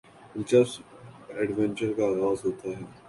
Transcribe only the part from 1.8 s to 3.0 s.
کا آغاز ہوتا ہے